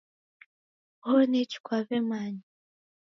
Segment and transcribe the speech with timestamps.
[1.07, 2.43] Oho nechi kwaw'emanya.